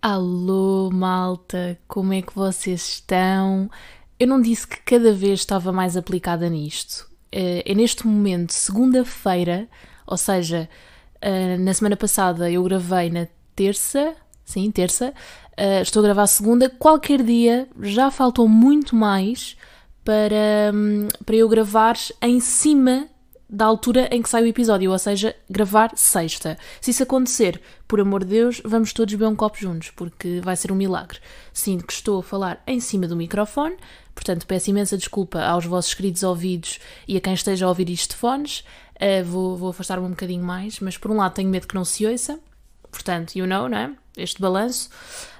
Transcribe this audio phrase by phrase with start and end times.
[0.00, 3.68] Alô, malta, como é que vocês estão?
[4.18, 7.10] Eu não disse que cada vez estava mais aplicada nisto.
[7.32, 9.68] Eh, é neste momento, segunda-feira,
[10.06, 10.68] ou seja,
[11.20, 13.26] eh, na semana passada eu gravei na
[13.56, 14.14] terça,
[14.44, 15.12] sim, terça,
[15.56, 19.56] eh, estou a gravar segunda, qualquer dia, já faltou muito mais
[20.04, 23.08] para, hum, para eu gravar em cima
[23.48, 26.58] da altura em que sai o episódio, ou seja, gravar sexta.
[26.80, 30.54] Se isso acontecer, por amor de Deus, vamos todos beber um copo juntos, porque vai
[30.54, 31.18] ser um milagre.
[31.52, 33.76] Sinto que estou a falar em cima do microfone,
[34.14, 38.10] portanto peço imensa desculpa aos vossos queridos ouvidos e a quem esteja a ouvir isto
[38.10, 38.64] de fones.
[38.96, 41.84] Uh, vou, vou afastar-me um bocadinho mais, mas por um lado tenho medo que não
[41.84, 42.38] se ouça,
[42.90, 43.94] portanto, you know, não é?
[44.16, 44.90] Este balanço.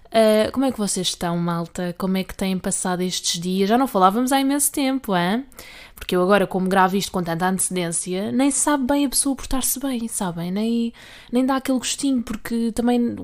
[0.09, 1.95] Uh, como é que vocês estão, malta?
[1.99, 3.69] Como é que têm passado estes dias?
[3.69, 5.45] Já não falávamos há imenso tempo, hein?
[5.95, 9.79] Porque eu agora, como gravo isto com tanta antecedência, nem sabe bem a pessoa portar-se
[9.79, 10.51] bem, sabem?
[10.51, 10.93] Nem,
[11.31, 13.17] nem dá aquele gostinho, porque também.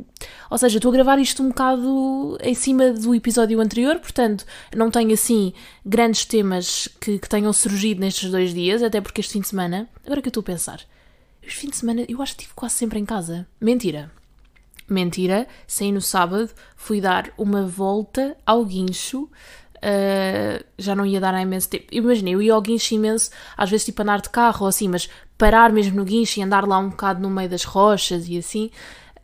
[0.51, 4.45] Ou seja, estou a gravar isto um bocado em cima do episódio anterior, portanto,
[4.77, 5.55] não tenho assim
[5.87, 9.89] grandes temas que, que tenham surgido nestes dois dias, até porque este fim de semana.
[10.05, 10.81] Agora que eu estou a pensar,
[11.43, 13.47] este fim de semana eu acho que estive quase sempre em casa.
[13.59, 14.11] Mentira.
[14.89, 19.31] Mentira, saí no sábado, fui dar uma volta ao guincho.
[19.77, 21.87] Uh, já não ia dar há imenso tempo.
[21.93, 25.09] Imaginei, eu ia ao guincho imenso, às vezes tipo andar de carro ou assim, mas
[25.37, 28.71] parar mesmo no guincho e andar lá um bocado no meio das rochas e assim,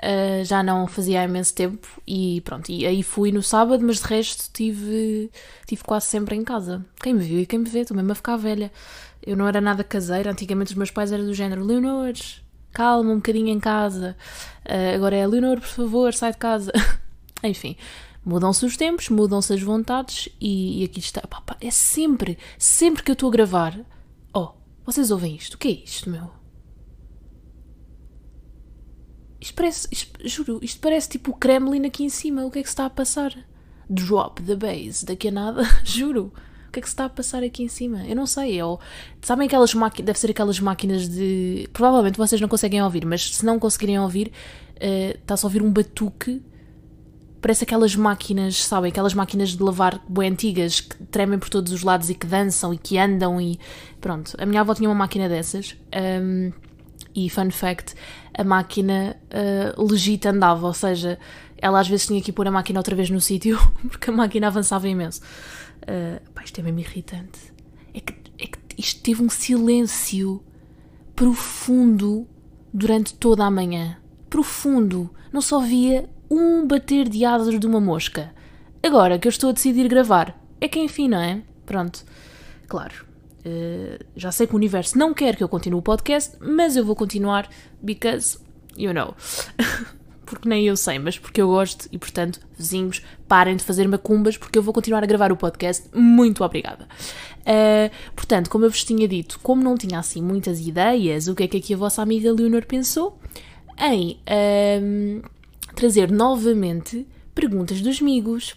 [0.02, 1.86] uh, já não fazia há imenso tempo.
[2.06, 5.30] E pronto, e aí fui no sábado, mas de resto tive,
[5.66, 6.84] tive quase sempre em casa.
[7.02, 8.70] Quem me viu e quem me vê, estou mesmo a ficar velha.
[9.24, 12.12] Eu não era nada caseira, antigamente os meus pais eram do género Leonor,
[12.72, 14.16] calma um bocadinho em casa.
[14.64, 16.72] Uh, agora é Leonor, por favor, sai de casa.
[17.42, 17.76] Enfim,
[18.24, 21.22] mudam-se os tempos, mudam-se as vontades e, e aqui está.
[21.22, 23.78] Pá, pá, é sempre, sempre que eu estou a gravar.
[24.34, 24.50] Oh,
[24.84, 25.54] vocês ouvem isto?
[25.54, 26.30] O que é isto, meu?
[29.40, 32.44] Isto parece, isto, juro, isto parece tipo o Kremlin aqui em cima.
[32.44, 33.34] O que é que se está a passar?
[33.88, 36.32] Drop the base, daqui a nada, juro
[36.70, 38.06] o que é que se está a passar aqui em cima?
[38.06, 38.62] Eu não sei.
[38.62, 38.78] Ou,
[39.20, 41.68] sabem aquelas máquinas, deve ser aquelas máquinas de.
[41.72, 44.28] Provavelmente vocês não conseguem ouvir, mas se não conseguirem ouvir,
[44.76, 46.40] uh, está-se a ouvir um batuque.
[47.42, 48.90] Parece aquelas máquinas, sabem?
[48.90, 52.72] Aquelas máquinas de lavar bem antigas que tremem por todos os lados e que dançam
[52.72, 53.58] e que andam e.
[54.00, 54.36] Pronto.
[54.38, 55.76] A minha avó tinha uma máquina dessas.
[56.22, 56.52] Um,
[57.16, 57.94] e fun fact,
[58.32, 61.18] a máquina uh, legita andava, ou seja,
[61.58, 63.58] ela às vezes tinha que pôr a máquina outra vez no sítio
[63.90, 65.20] porque a máquina avançava imenso.
[65.82, 67.52] Uh, pá, isto é mesmo irritante.
[67.94, 70.42] É que, é que isto teve um silêncio
[71.14, 72.26] profundo
[72.72, 73.98] durante toda a manhã.
[74.28, 75.10] Profundo.
[75.32, 78.32] Não só via um bater de asas de uma mosca.
[78.82, 81.42] Agora que eu estou a decidir gravar, é que enfim, não é?
[81.66, 82.04] Pronto.
[82.66, 83.06] Claro.
[83.40, 86.84] Uh, já sei que o universo não quer que eu continue o podcast, mas eu
[86.84, 87.48] vou continuar
[87.82, 88.38] because
[88.76, 89.14] you know.
[90.30, 94.38] porque nem eu sei, mas porque eu gosto e, portanto, vizinhos, parem de fazer macumbas
[94.38, 95.88] porque eu vou continuar a gravar o podcast.
[95.92, 96.86] Muito obrigada.
[97.40, 101.42] Uh, portanto, como eu vos tinha dito, como não tinha assim muitas ideias, o que
[101.42, 103.18] é que aqui a vossa amiga Leonor pensou?
[103.76, 105.28] Em uh,
[105.74, 107.04] trazer novamente
[107.34, 108.50] perguntas dos amigos.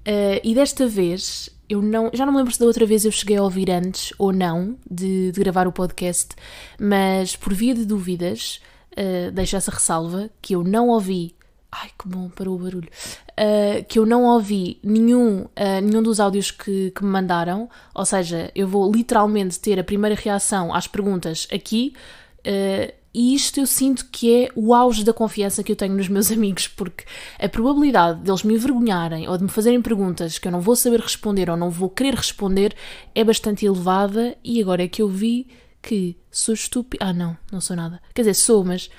[0.00, 3.12] Uh, e desta vez eu não, já não me lembro se da outra vez eu
[3.12, 6.30] cheguei a ouvir antes ou não de, de gravar o podcast,
[6.76, 8.60] mas por via de dúvidas,
[8.92, 11.34] uh, deixo essa ressalva que eu não ouvi.
[11.72, 12.88] Ai, que bom, parou o barulho.
[13.30, 17.68] Uh, que eu não ouvi nenhum, uh, nenhum dos áudios que, que me mandaram.
[17.94, 21.94] Ou seja, eu vou literalmente ter a primeira reação às perguntas aqui.
[22.40, 26.08] Uh, e isto eu sinto que é o auge da confiança que eu tenho nos
[26.08, 27.04] meus amigos, porque
[27.38, 31.00] a probabilidade deles me envergonharem ou de me fazerem perguntas que eu não vou saber
[31.00, 32.74] responder ou não vou querer responder
[33.14, 34.36] é bastante elevada.
[34.44, 35.48] E agora é que eu vi
[35.82, 37.04] que sou estúpida.
[37.04, 38.00] Ah, não, não sou nada.
[38.14, 38.90] Quer dizer, sou, mas.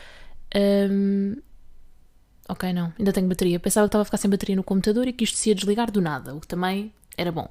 [0.56, 1.36] Um...
[2.50, 3.59] Ok, não, ainda tenho bateria.
[3.59, 5.90] Pensava que estava a ficar sem bateria no computador e que isto se ia desligar
[5.90, 7.50] do nada, o que também era bom.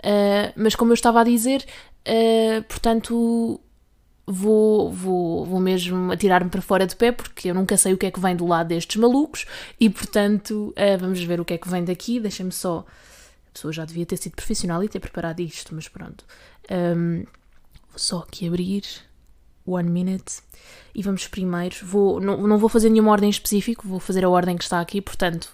[0.00, 1.64] Uh, mas como eu estava a dizer,
[2.06, 3.60] uh, portanto,
[4.26, 8.06] vou, vou, vou mesmo atirar-me para fora de pé porque eu nunca sei o que
[8.06, 9.46] é que vem do lado destes malucos
[9.80, 12.20] e, portanto, uh, vamos ver o que é que vem daqui.
[12.20, 12.84] Deixem-me só.
[13.48, 16.24] A pessoa já devia ter sido profissional e ter preparado isto, mas pronto.
[16.70, 17.24] Um,
[17.92, 18.82] Vou só aqui abrir
[19.66, 20.42] one minute
[20.94, 21.76] e vamos primeiro.
[21.82, 25.00] Vou, não, não vou fazer nenhuma ordem específica, vou fazer a ordem que está aqui,
[25.00, 25.52] portanto,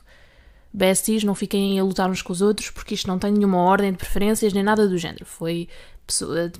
[0.73, 3.91] besties, não fiquem a lutar uns com os outros, porque isto não tem nenhuma ordem
[3.91, 5.25] de preferências nem nada do género.
[5.27, 5.69] Foi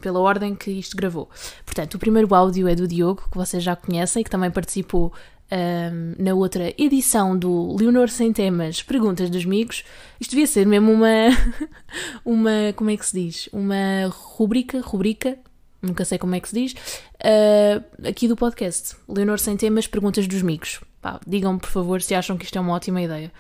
[0.01, 1.31] pela ordem que isto gravou.
[1.65, 5.13] Portanto, o primeiro áudio é do Diogo, que vocês já conhecem, que também participou
[5.51, 9.85] um, na outra edição do Leonor Sem Temas Perguntas dos Amigos.
[10.21, 11.09] Isto devia ser mesmo uma.
[12.25, 12.73] uma.
[12.77, 13.49] como é que se diz?
[13.53, 15.39] Uma rubrica, rubrica
[15.81, 18.97] nunca sei como é que se diz, uh, aqui do podcast.
[19.09, 20.81] Leonor Sem Temas, Perguntas dos Migos.
[21.27, 23.33] Digam-me, por favor, se acham que isto é uma ótima ideia.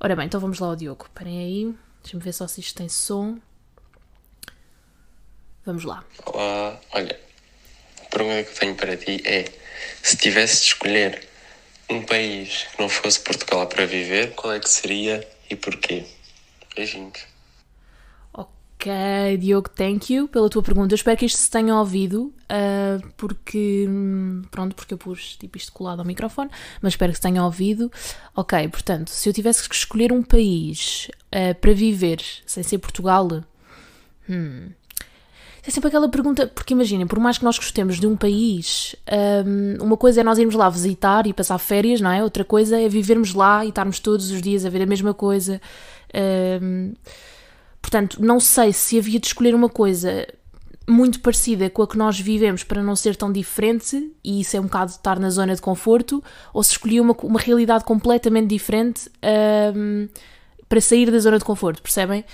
[0.00, 1.04] Ora bem, então vamos lá ao Diogo.
[1.04, 1.74] Esperem aí.
[2.02, 3.38] Deixa-me ver só se isto tem som.
[5.64, 6.04] Vamos lá.
[6.24, 7.18] Olá, olha,
[8.00, 9.44] a pergunta que eu tenho para ti é:
[10.02, 11.28] se tivesse de escolher
[11.90, 16.04] um país que não fosse Portugal para viver, qual é que seria e porquê?
[16.74, 17.35] Beijinhos.
[18.78, 20.92] Ok, Diogo, thank you pela tua pergunta.
[20.92, 23.88] Eu espero que isto se tenha ouvido, uh, porque.
[24.50, 26.50] Pronto, porque eu pus tipo, isto colado ao microfone,
[26.82, 27.90] mas espero que se tenha ouvido.
[28.34, 33.42] Ok, portanto, se eu tivesse que escolher um país uh, para viver sem ser Portugal.
[34.28, 34.68] Hum,
[35.66, 38.94] é sempre aquela pergunta, porque imaginem, por mais que nós gostemos de um país,
[39.44, 42.22] hum, uma coisa é nós irmos lá visitar e passar férias, não é?
[42.22, 45.60] Outra coisa é vivermos lá e estarmos todos os dias a ver a mesma coisa.
[46.62, 46.92] Hum,
[47.86, 50.26] portanto, não sei se havia de escolher uma coisa
[50.88, 54.60] muito parecida com a que nós vivemos para não ser tão diferente, e isso é
[54.60, 56.22] um bocado estar na zona de conforto,
[56.52, 59.08] ou se escolhia uma, uma realidade completamente diferente
[59.76, 60.08] hum,
[60.68, 62.24] para sair da zona de conforto, percebem?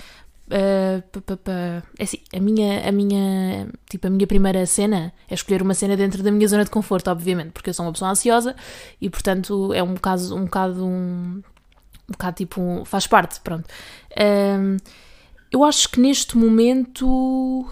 [0.48, 1.82] Uh, pá, pá, pá.
[1.98, 5.98] É assim, a minha, a minha, tipo, a minha primeira cena é escolher uma cena
[5.98, 8.56] dentro da minha zona de conforto, obviamente, porque eu sou uma pessoa ansiosa
[8.98, 11.42] e, portanto, é um bocado, um bocado, um,
[12.08, 13.66] um bocado tipo, um- faz parte, pronto.
[14.18, 14.78] Um,
[15.52, 17.68] eu acho que neste momento,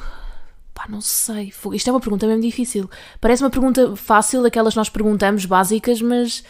[0.75, 2.91] pá, não sei, isto é uma pergunta mesmo difícil.
[3.21, 6.45] Parece uma pergunta fácil, daquelas que nós perguntamos, básicas, mas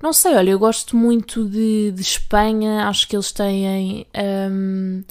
[0.00, 4.06] não sei, olha, eu gosto muito de, de Espanha, acho que eles têm
[4.50, 5.02] hum,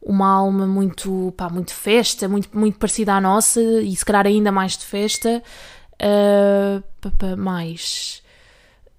[0.00, 4.52] uma alma muito, pá, muito festa, muito, muito parecida à nossa e se calhar ainda
[4.52, 5.42] mais de festa.
[5.96, 8.22] Uh, pá, pá, mais.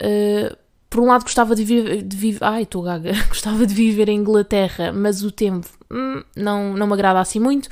[0.04, 0.56] Uh,
[0.90, 4.20] por um lado gostava de viver, de viver ai estou gaga, gostava de viver em
[4.20, 7.70] Inglaterra, mas o tempo hum, não, não me agrada assim muito.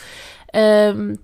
[0.96, 1.16] Hum,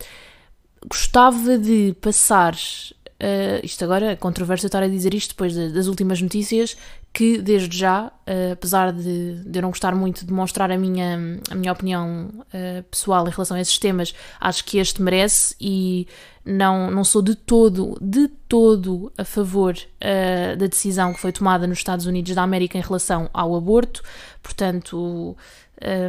[0.88, 5.71] gostava de passar, uh, isto agora é controverso eu estar a dizer isto depois de-
[5.71, 6.77] das últimas notícias,
[7.12, 11.39] que desde já, uh, apesar de, de eu não gostar muito de mostrar a minha,
[11.50, 16.07] a minha opinião uh, pessoal em relação a esses temas, acho que este merece e
[16.45, 21.65] não, não sou de todo, de todo a favor uh, da decisão que foi tomada
[21.65, 24.03] nos Estados Unidos da América em relação ao aborto,
[24.44, 25.36] portanto.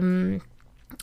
[0.02, 0.38] um,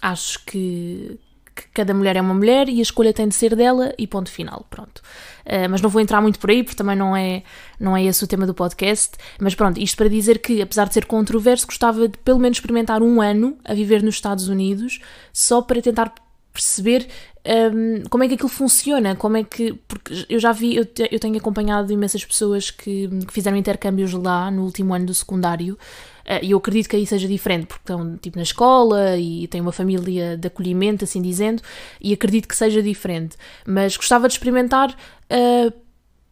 [0.02, 1.20] acho que,
[1.56, 4.32] que cada mulher é uma mulher e a escolha tem de ser dela e ponto
[4.32, 5.02] final, pronto.
[5.46, 7.44] Uh, mas não vou entrar muito por aí porque também não é,
[7.80, 9.18] não é esse o tema do podcast.
[9.40, 13.02] Mas pronto, isto para dizer que, apesar de ser controverso, gostava de pelo menos experimentar
[13.02, 15.00] um ano a viver nos Estados Unidos
[15.32, 16.14] só para tentar
[16.54, 17.08] perceber
[17.46, 19.74] um, como é que aquilo funciona, como é que.
[19.88, 24.14] Porque eu já vi, eu, te- eu tenho acompanhado imensas pessoas que, que fizeram intercâmbios
[24.14, 25.78] lá no último ano do secundário.
[26.26, 29.60] eh, E eu acredito que aí seja diferente, porque estão tipo na escola e têm
[29.62, 31.62] uma família de acolhimento, assim dizendo,
[32.00, 33.36] e acredito que seja diferente.
[33.68, 34.96] Mas gostava de experimentar
[35.30, 35.72] eh,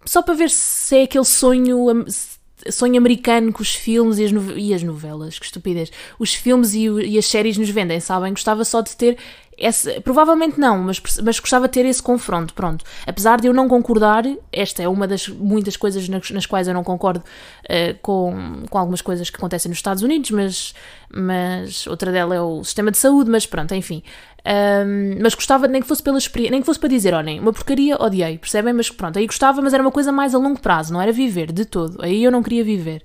[0.06, 2.06] só para ver se é aquele sonho,
[2.69, 6.74] sonho americano que os filmes e as, nove- e as novelas, que estupidez, os filmes
[6.74, 8.34] e, o- e as séries nos vendem, sabem?
[8.34, 9.18] Gostava só de ter
[9.62, 12.84] essa, provavelmente não, mas, mas gostava de ter esse confronto, pronto.
[13.06, 16.74] Apesar de eu não concordar, esta é uma das muitas coisas nas, nas quais eu
[16.74, 17.24] não concordo
[17.69, 20.74] eh, com, com algumas coisas que acontecem nos Estados Unidos, mas,
[21.13, 24.04] mas outra delas é o sistema de saúde, mas pronto, enfim.
[24.44, 27.54] Ahm, mas gostava, nem que fosse pela experiência, nem que fosse para dizer, olhem, uma
[27.54, 28.74] porcaria, odiei, percebem?
[28.74, 31.52] Mas pronto, aí gostava, mas era uma coisa mais a longo prazo, não era viver
[31.52, 32.04] de todo.
[32.04, 33.03] Aí eu não queria viver.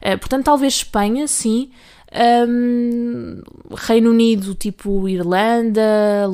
[0.00, 1.70] Eh, portanto, talvez Espanha, sim.
[2.12, 3.42] Ahm,
[3.74, 6.26] Reino Unido, tipo Irlanda,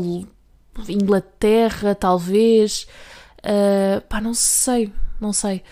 [0.88, 2.86] Inglaterra, talvez.
[3.42, 5.62] Ah, pá, não sei, não sei.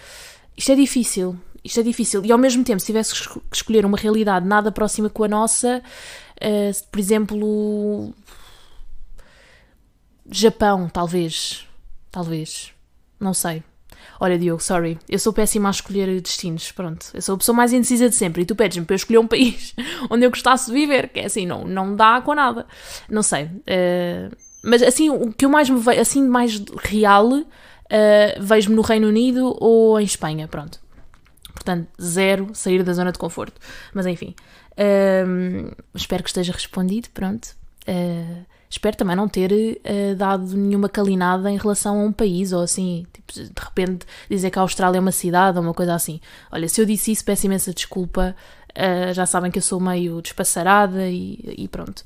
[0.56, 1.37] Isto é difícil.
[1.64, 2.25] Isto é difícil.
[2.25, 5.25] E ao mesmo tempo, se tivesse que esco- que escolher uma realidade nada próxima com
[5.25, 5.82] a nossa,
[6.40, 8.12] ah, por exemplo,
[10.30, 11.66] Japão, talvez.
[12.11, 12.73] Talvez.
[13.18, 13.62] Não sei.
[14.21, 14.99] Olha, Diogo, sorry.
[15.09, 16.73] Eu sou péssima a escolher destinos.
[16.73, 17.06] Pronto.
[17.14, 18.42] Eu sou a pessoa mais indecisa de sempre.
[18.42, 19.75] E tu pedes-me para eu escolher um país
[20.11, 21.09] onde eu gostasse de viver.
[21.09, 22.66] Que é assim, não, não dá com nada.
[23.09, 23.50] Não sei.
[23.66, 24.28] Eh,
[24.62, 27.30] mas assim, o que eu mais me vejo, assim, mais real,
[27.90, 30.47] eh, vejo-me no Reino Unido ou em Espanha.
[30.49, 30.80] Pronto.
[31.52, 33.61] Portanto, zero sair da zona de conforto.
[33.94, 34.35] Mas enfim.
[35.26, 37.09] Hum, espero que esteja respondido.
[37.11, 37.54] Pronto.
[37.87, 42.62] Uh, espero também não ter uh, dado nenhuma calinada em relação a um país ou
[42.62, 43.06] assim.
[43.12, 46.20] Tipo, de repente dizer que a Austrália é uma cidade ou uma coisa assim.
[46.50, 48.34] Olha, se eu disse isso, peço imensa desculpa.
[48.70, 52.02] Uh, já sabem que eu sou meio despassarada e, e pronto.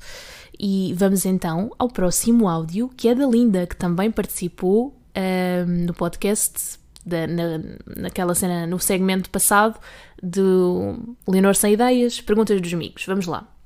[0.59, 5.93] E vamos então ao próximo áudio, que é da Linda, que também participou um, no
[5.93, 7.59] podcast da, na,
[7.95, 9.79] naquela cena, no segmento passado
[10.21, 13.05] do Leonor Sem Ideias, Perguntas dos Amigos.
[13.05, 13.56] Vamos lá.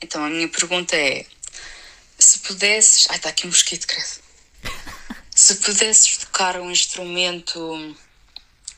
[0.00, 1.26] Então, a minha pergunta é:
[2.18, 3.06] se pudesses.
[3.10, 4.20] Ai, está aqui um mosquito, credo.
[5.32, 7.96] Se pudesses tocar um instrumento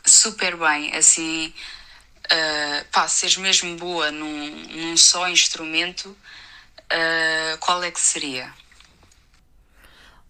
[0.05, 1.53] super bem, assim,
[2.27, 8.53] uh, pá, seres mesmo boa num, num só instrumento, uh, qual é que seria?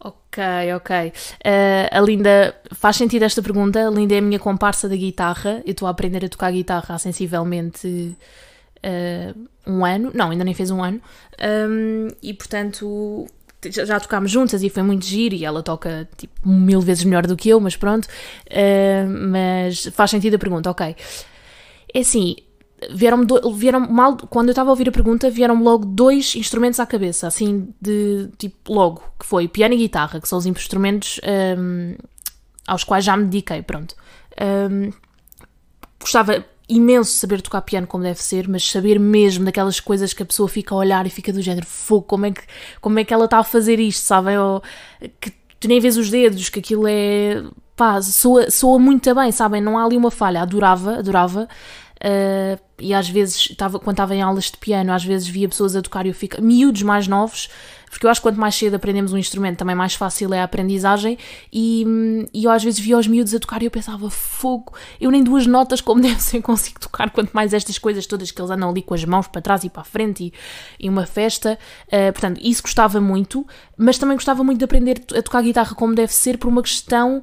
[0.00, 0.42] Ok,
[0.74, 1.12] ok.
[1.44, 3.86] Uh, a Linda, faz sentido esta pergunta.
[3.86, 5.62] A Linda é a minha comparsa da guitarra.
[5.64, 8.16] Eu estou a aprender a tocar guitarra há sensivelmente
[8.84, 10.10] uh, um ano.
[10.14, 11.00] Não, ainda nem fez um ano.
[11.68, 13.26] Um, e portanto,
[13.70, 17.36] já tocámos juntas e foi muito giro e ela toca tipo mil vezes melhor do
[17.36, 18.06] que eu, mas pronto.
[18.48, 20.96] Uh, mas faz sentido a pergunta, ok.
[21.94, 22.36] É assim,
[22.90, 23.24] vieram,
[23.54, 27.26] vieram mal, quando eu estava a ouvir a pergunta, vieram logo dois instrumentos à cabeça,
[27.26, 31.20] assim, de tipo, logo, que foi piano e guitarra, que são os instrumentos
[31.58, 31.94] um,
[32.66, 33.94] aos quais já me dediquei, pronto.
[34.40, 34.90] Um,
[36.00, 40.26] gostava imenso saber tocar piano como deve ser, mas saber mesmo daquelas coisas que a
[40.26, 42.42] pessoa fica a olhar e fica do género, fogo, como é que,
[42.80, 44.36] como é que ela está a fazer isto, sabem?
[45.20, 47.42] Que tu nem vês os dedos, que aquilo é.
[47.76, 49.60] pá, soa, soa muito bem, sabem?
[49.60, 50.42] Não há ali uma falha.
[50.42, 51.48] Adorava, adorava.
[52.02, 55.76] Uh, e às vezes, tava, quando estava em aulas de piano, às vezes via pessoas
[55.76, 56.42] a tocar e eu fico.
[56.42, 57.48] miúdos mais novos,
[57.88, 60.44] porque eu acho que quanto mais cedo aprendemos um instrumento, também mais fácil é a
[60.44, 61.16] aprendizagem.
[61.52, 61.86] E,
[62.34, 65.22] e eu às vezes via os miúdos a tocar e eu pensava, fogo, eu nem
[65.22, 68.70] duas notas como deve ser consigo tocar, quanto mais estas coisas todas que eles andam
[68.70, 70.32] ali com as mãos para trás e para a frente e,
[70.80, 71.56] e uma festa.
[71.86, 75.94] Uh, portanto, isso gostava muito, mas também gostava muito de aprender a tocar guitarra como
[75.94, 77.22] deve ser por uma questão.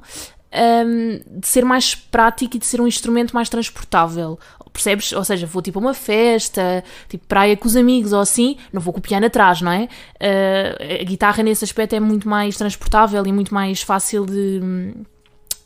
[0.52, 4.38] Um, de ser mais prático e de ser um instrumento mais transportável.
[4.72, 5.12] Percebes?
[5.12, 8.80] Ou seja, vou tipo a uma festa, tipo praia com os amigos ou assim, não
[8.80, 9.88] vou com o piano atrás, não é?
[10.20, 14.60] Uh, a guitarra nesse aspecto é muito mais transportável e muito mais fácil de,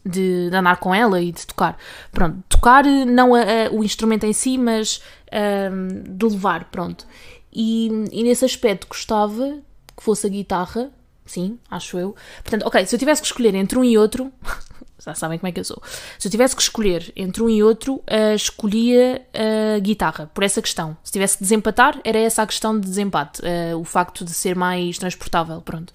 [0.04, 1.78] de, de andar com ela e de tocar.
[2.12, 7.06] Pronto, tocar não a, a, o instrumento em si, mas uh, de levar, pronto.
[7.52, 9.58] E, e nesse aspecto gostava
[9.96, 10.90] que fosse a guitarra,
[11.24, 12.14] sim, acho eu.
[12.42, 14.32] Portanto, ok, se eu tivesse que escolher entre um e outro,
[15.02, 15.82] já sabem como é que eu sou.
[16.18, 20.44] Se eu tivesse que escolher entre um e outro, uh, escolhia a uh, guitarra, por
[20.44, 20.96] essa questão.
[21.02, 24.54] Se tivesse que desempatar, era essa a questão de desempate, uh, o facto de ser
[24.54, 25.90] mais transportável, pronto.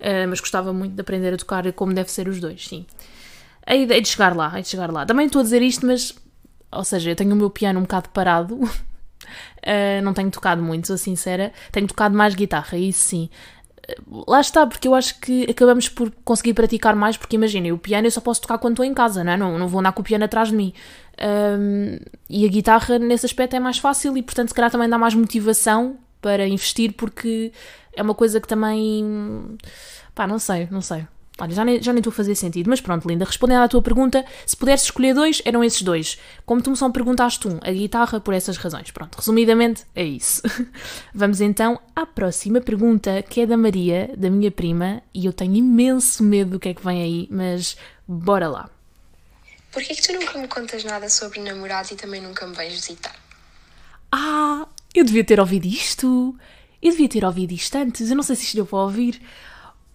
[0.00, 2.86] Uh, mas gostava muito de aprender a tocar como deve ser os dois, sim.
[3.66, 5.04] Hei de, de chegar lá, hei de chegar lá.
[5.04, 6.14] Também estou a dizer isto, mas,
[6.72, 8.58] ou seja, eu tenho o meu piano um bocado parado,
[10.02, 11.52] não tenho tocado muito, sou sincera.
[11.70, 13.30] Tenho tocado mais guitarra, isso sim
[14.26, 18.06] lá está, porque eu acho que acabamos por conseguir praticar mais, porque imaginem, o piano
[18.06, 19.36] eu só posso tocar quando estou em casa, não é?
[19.36, 20.72] Não, não vou andar com o piano atrás de mim.
[21.20, 24.98] Um, e a guitarra, nesse aspecto, é mais fácil e, portanto, se calhar também dá
[24.98, 27.52] mais motivação para investir, porque
[27.94, 29.56] é uma coisa que também.
[30.14, 31.06] pá, não sei, não sei.
[31.40, 33.80] Olha, já nem, já nem estou a fazer sentido, mas pronto, Linda, respondendo à tua
[33.80, 36.18] pergunta, se pudesse escolher dois, eram esses dois.
[36.44, 38.90] Como tu me só perguntaste um, a guitarra por essas razões.
[38.90, 40.42] Pronto, resumidamente, é isso.
[41.14, 45.54] Vamos então à próxima pergunta, que é da Maria, da minha prima, e eu tenho
[45.54, 47.76] imenso medo do que é que vem aí, mas
[48.06, 48.68] bora lá.
[49.70, 53.14] Porquê que tu nunca me contas nada sobre namorados e também nunca me vais visitar?
[54.10, 56.36] Ah, eu devia ter ouvido isto.
[56.82, 59.20] Eu devia ter ouvido isto antes, eu não sei se isto deu para ouvir.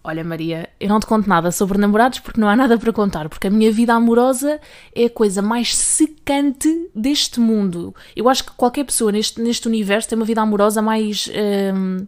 [0.06, 3.26] Olha, Maria, eu não te conto nada sobre namorados porque não há nada para contar,
[3.30, 4.60] porque a minha vida amorosa
[4.94, 7.94] é a coisa mais secante deste mundo.
[8.14, 11.30] Eu acho que qualquer pessoa neste, neste universo tem uma vida amorosa mais.
[11.74, 12.06] Hum,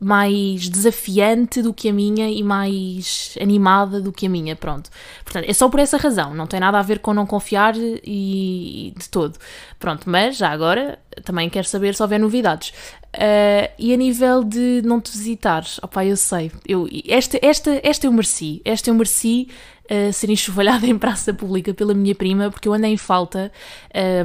[0.00, 4.90] mais desafiante do que a minha e mais animada do que a minha, pronto.
[5.24, 8.92] Portanto, é só por essa razão, não tem nada a ver com não confiar e,
[8.96, 9.38] de todo.
[9.78, 12.72] Pronto, mas já agora também quero saber se houver novidades.
[13.14, 18.06] Uh, e a nível de não te visitar, opá, eu sei, eu, esta, esta, esta
[18.06, 19.48] eu mereci, esta eu mereci
[19.90, 23.50] uh, ser enxovalhada em praça pública pela minha prima, porque eu andei em falta.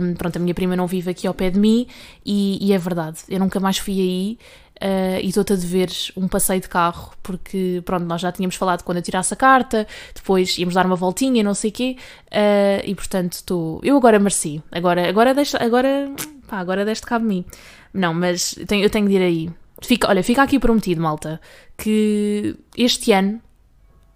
[0.01, 1.87] Um, pronto, a minha prima não vive aqui ao pé de mim
[2.25, 4.37] e, e é verdade, eu nunca mais fui aí.
[4.81, 8.81] Uh, e estou-te a dever um passeio de carro, porque pronto, nós já tínhamos falado
[8.81, 9.85] quando eu tirasse a carta,
[10.15, 11.97] depois íamos dar uma voltinha, não sei o quê,
[12.31, 13.79] uh, e portanto estou.
[13.83, 16.11] Eu agora mereci, agora, agora deixa, agora,
[16.47, 17.45] pá, agora deste cabo de mim.
[17.93, 19.49] Não, mas eu tenho, eu tenho de ir aí.
[19.83, 21.39] Fica, olha, fica aqui prometido, malta,
[21.77, 23.39] que este ano,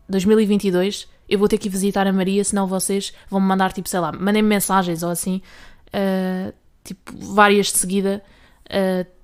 [0.10, 3.88] 2022, eu vou ter que ir visitar a Maria, senão vocês vão me mandar, tipo,
[3.88, 5.43] sei lá, mandem-me mensagens ou assim,
[5.89, 6.51] uh,
[6.84, 8.24] tipo, várias de seguida,
[8.67, 9.14] uh,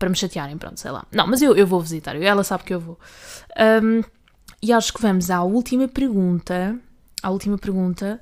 [0.00, 1.06] para me chatearem, pronto, sei lá.
[1.12, 2.98] Não, mas eu, eu vou visitar, ela sabe que eu vou.
[3.84, 4.02] Um,
[4.62, 6.76] e acho que vamos à última pergunta,
[7.22, 8.18] à última pergunta,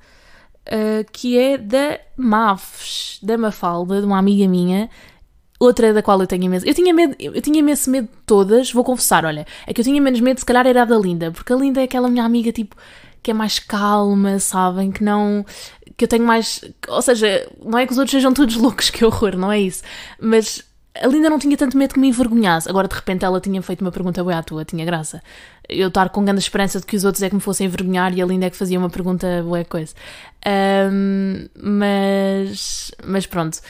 [0.67, 4.91] uh, que é da Mafs, da Mafalda, de uma amiga minha,
[5.59, 6.67] outra da qual eu tenho imenso.
[6.67, 9.85] Eu tinha medo, eu tinha imenso medo de todas, vou confessar, olha, é que eu
[9.85, 12.25] tinha menos medo, se calhar era a da Linda, porque a Linda é aquela minha
[12.25, 12.75] amiga, tipo,
[13.23, 14.91] que é mais calma, sabem?
[14.91, 15.47] Que não.
[15.97, 16.65] que eu tenho mais.
[16.89, 19.85] Ou seja, não é que os outros sejam todos loucos, que horror, não é isso.
[20.21, 20.69] Mas
[21.03, 22.69] a não tinha tanto medo que me envergonhasse.
[22.69, 25.23] Agora, de repente, ela tinha feito uma pergunta boa à tua, tinha graça.
[25.69, 28.23] Eu estar com grande esperança de que os outros é que me fossem envergonhar e
[28.23, 29.95] a é que fazia uma pergunta boa coisa.
[30.91, 33.61] Um, mas, mas pronto.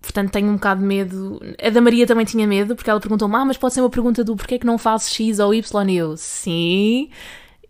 [0.00, 1.40] Portanto, tenho um bocado de medo.
[1.62, 4.22] A da Maria também tinha medo, porque ela perguntou-me: Ah, mas pode ser uma pergunta
[4.22, 5.90] do porquê que não fazes X ou Y?
[5.90, 7.10] E eu, sim.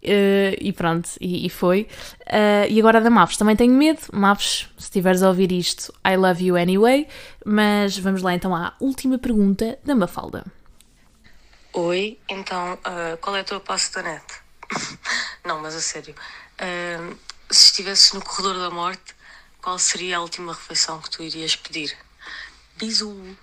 [0.05, 1.89] Uh, e pronto, e, e foi.
[2.27, 4.01] Uh, e agora da Maps, também tenho medo.
[4.13, 7.09] Maps, se estiveres a ouvir isto, I love you anyway.
[7.45, 10.45] Mas vamos lá então à última pergunta da Mafalda.
[11.73, 14.25] Oi, então, uh, qual é a tua passo da net?
[15.45, 16.15] não, mas a sério.
[17.51, 19.15] se estivesses no corredor da morte,
[19.61, 21.97] qual seria a última refeição que tu irias pedir?
[22.77, 23.37] Bisu!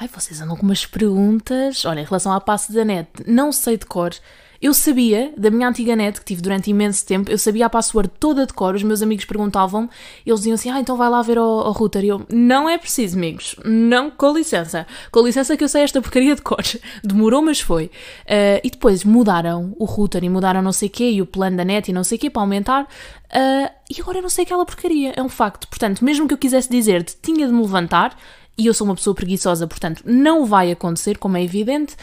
[0.00, 1.84] Ai, vocês andam com umas perguntas.
[1.84, 4.14] Olha, em relação à passo da net, não sei de cor.
[4.60, 8.10] Eu sabia, da minha antiga net, que tive durante imenso tempo, eu sabia a password
[8.18, 9.88] toda de cor, os meus amigos perguntavam,
[10.26, 12.04] eles diziam assim, ah, então vai lá ver ao router.
[12.04, 16.02] E eu, não é preciso, amigos, não, com licença, com licença que eu sei esta
[16.02, 16.62] porcaria de cor.
[17.04, 17.84] Demorou, mas foi.
[17.84, 21.56] Uh, e depois mudaram o router e mudaram não sei o quê, e o plano
[21.56, 24.44] da net e não sei o quê, para aumentar, uh, e agora eu não sei
[24.44, 25.68] aquela porcaria, é um facto.
[25.68, 28.16] Portanto, mesmo que eu quisesse dizer-te, tinha de me levantar,
[28.58, 31.94] e eu sou uma pessoa preguiçosa, portanto, não vai acontecer, como é evidente.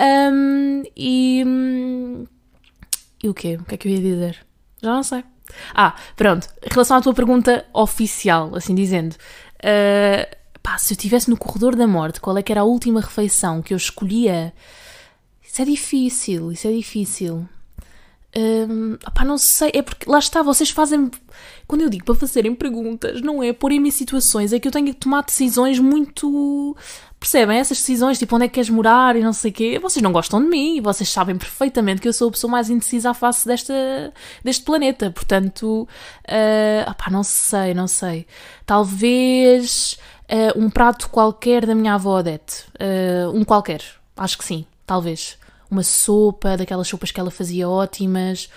[0.00, 1.44] Um, e.
[3.22, 3.58] E o quê?
[3.60, 4.46] O que é que eu ia dizer?
[4.82, 5.22] Já não sei.
[5.74, 6.48] Ah, pronto.
[6.64, 9.14] Em relação à tua pergunta oficial, assim dizendo.
[9.58, 13.00] Uh, pá, se eu estivesse no corredor da morte, qual é que era a última
[13.00, 14.54] refeição que eu escolhia?
[15.42, 17.48] Isso é difícil, isso é difícil.
[18.36, 21.10] Um, opá, não sei, é porque lá está, vocês fazem.
[21.66, 24.86] Quando eu digo para fazerem perguntas, não é porem-me em situações, é que eu tenho
[24.86, 26.76] que tomar decisões muito.
[27.20, 27.58] Percebem?
[27.58, 29.78] Essas decisões, tipo onde é que queres morar e não sei o quê.
[29.78, 33.10] Vocês não gostam de mim, vocês sabem perfeitamente que eu sou a pessoa mais indecisa
[33.10, 33.74] à face desta,
[34.42, 35.10] deste planeta.
[35.10, 35.86] Portanto,
[36.26, 38.26] uh, opá, não sei, não sei.
[38.64, 39.98] Talvez
[40.32, 42.64] uh, um prato qualquer da minha avó Odete.
[42.80, 43.82] Uh, um qualquer,
[44.16, 45.38] acho que sim, talvez
[45.70, 48.48] uma sopa, daquelas sopas que ela fazia ótimas,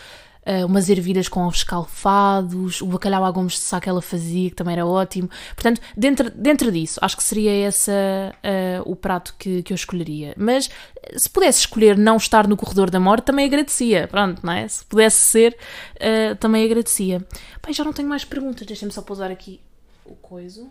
[0.46, 4.50] uh, umas ervilhas com ovos escalfados, o bacalhau à gomes de sá que ela fazia,
[4.50, 5.30] que também era ótimo.
[5.56, 10.34] Portanto, dentro, dentro disso, acho que seria esse uh, o prato que, que eu escolheria.
[10.38, 10.70] Mas
[11.18, 14.08] se pudesse escolher não estar no corredor da morte, também agradecia.
[14.08, 14.68] Pronto, não é?
[14.68, 15.58] Se pudesse ser,
[15.96, 17.26] uh, também agradecia.
[17.62, 19.62] Pai, já não tenho mais perguntas, deixem-me só pousar aqui
[20.06, 20.70] o coiso.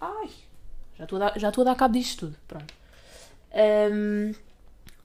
[0.00, 0.30] Ai,
[0.96, 2.36] já estou a dar, já a dar cabo disto tudo.
[2.46, 2.74] Pronto.
[3.52, 4.32] Um,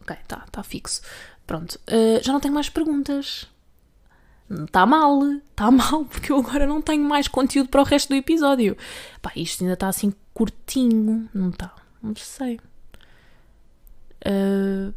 [0.06, 1.02] Ok, está tá fixo.
[1.48, 3.48] Pronto, uh, já não tenho mais perguntas.
[4.50, 8.16] Está mal, está mal, porque eu agora não tenho mais conteúdo para o resto do
[8.16, 8.78] episódio.
[9.22, 11.74] Pá, isto ainda está assim curtinho, não está?
[12.02, 12.60] Não sei.
[14.26, 14.94] Uh,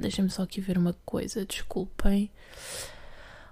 [0.00, 2.30] Deixem-me só aqui ver uma coisa, desculpem.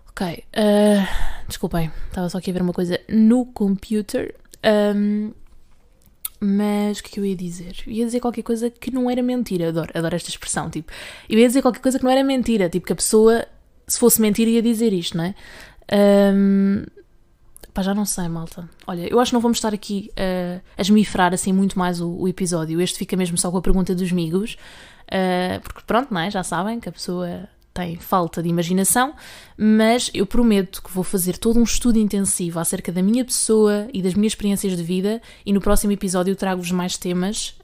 [0.08, 4.34] Ok, uh, desculpem, estava só aqui a ver uma coisa no computer.
[4.64, 5.32] Um,
[6.40, 7.76] mas o que, é que eu ia dizer?
[7.86, 9.68] Eu ia dizer qualquer coisa que não era mentira.
[9.68, 10.70] Adoro, adoro esta expressão.
[10.70, 10.92] Tipo,
[11.28, 12.68] eu ia dizer qualquer coisa que não era mentira.
[12.68, 13.46] Tipo, que a pessoa,
[13.86, 15.34] se fosse mentira, ia dizer isto, não é?
[16.34, 16.84] Um,
[17.72, 18.68] pá, já não sei, malta.
[18.86, 22.08] Olha, eu acho que não vamos estar aqui uh, a esmifrar assim muito mais o,
[22.08, 22.80] o, episódio.
[22.80, 24.56] Este fica mesmo só com a pergunta dos amigos.
[25.04, 26.30] Uh, porque pronto, não é?
[26.30, 29.14] Já sabem que a pessoa tem falta de imaginação,
[29.56, 34.00] mas eu prometo que vou fazer todo um estudo intensivo acerca da minha pessoa e
[34.00, 37.54] das minhas experiências de vida e no próximo episódio trago-vos mais temas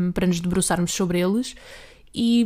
[0.00, 1.54] um, para nos debruçarmos sobre eles.
[2.12, 2.44] E,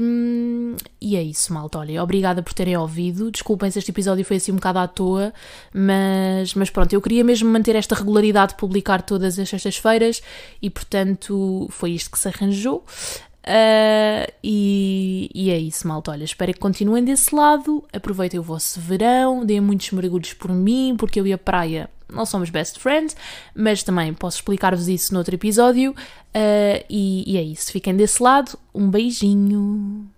[1.00, 1.78] e, é isso, malta.
[1.78, 3.30] Olha, obrigada por terem ouvido.
[3.30, 5.32] Desculpem se este episódio foi assim um bocado à toa,
[5.72, 10.22] mas, mas pronto, eu queria mesmo manter esta regularidade de publicar todas as sextas-feiras
[10.60, 12.84] e, portanto, foi isto que se arranjou.
[13.44, 16.10] Uh, e, e, é isso, malta.
[16.10, 17.84] Olha, espero que continuem desse lado.
[17.92, 22.24] Aproveitem o vosso verão, deem muitos mergulhos por mim, porque eu e a praia não
[22.24, 23.16] somos best friends,
[23.54, 25.92] mas também posso explicar-vos isso noutro episódio.
[25.92, 27.70] Uh, e, e é isso.
[27.70, 28.58] Fiquem desse lado.
[28.74, 30.08] Um beijinho.